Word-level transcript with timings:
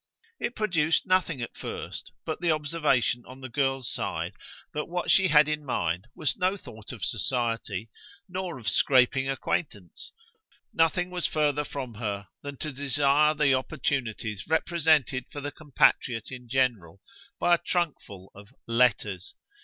It 0.39 0.55
produced 0.55 1.05
nothing 1.05 1.43
at 1.43 1.55
first 1.55 2.11
but 2.25 2.41
the 2.41 2.49
observation 2.49 3.23
on 3.27 3.39
the 3.41 3.49
girl's 3.49 3.87
side 3.87 4.33
that 4.73 4.87
what 4.87 5.11
she 5.11 5.27
had 5.27 5.47
in 5.47 5.63
mind 5.63 6.07
was 6.15 6.35
no 6.35 6.57
thought 6.57 6.91
of 6.91 7.05
society 7.05 7.87
nor 8.27 8.57
of 8.57 8.67
scraping 8.67 9.29
acquaintance; 9.29 10.11
nothing 10.73 11.11
was 11.11 11.27
further 11.27 11.63
from 11.63 11.93
her 11.93 12.29
than 12.41 12.57
to 12.57 12.73
desire 12.73 13.35
the 13.35 13.53
opportunities 13.53 14.47
represented 14.47 15.25
for 15.29 15.39
the 15.39 15.51
compatriot 15.51 16.31
in 16.31 16.49
general 16.49 16.99
by 17.39 17.53
a 17.53 17.59
trunkful 17.59 18.29
of 18.33 18.49
"letters." 18.65 19.35